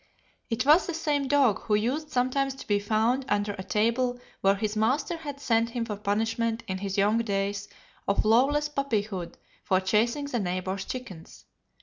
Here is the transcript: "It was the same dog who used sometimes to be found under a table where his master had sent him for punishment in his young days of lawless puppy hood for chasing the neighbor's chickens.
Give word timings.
"It 0.49 0.65
was 0.65 0.87
the 0.87 0.95
same 0.95 1.27
dog 1.27 1.59
who 1.61 1.75
used 1.75 2.09
sometimes 2.09 2.55
to 2.55 2.65
be 2.65 2.79
found 2.79 3.23
under 3.29 3.53
a 3.59 3.63
table 3.63 4.19
where 4.39 4.55
his 4.55 4.75
master 4.75 5.15
had 5.17 5.39
sent 5.39 5.69
him 5.69 5.85
for 5.85 5.95
punishment 5.95 6.63
in 6.67 6.79
his 6.79 6.97
young 6.97 7.19
days 7.19 7.67
of 8.07 8.25
lawless 8.25 8.67
puppy 8.67 9.03
hood 9.03 9.37
for 9.63 9.79
chasing 9.79 10.25
the 10.25 10.39
neighbor's 10.39 10.85
chickens. 10.85 11.45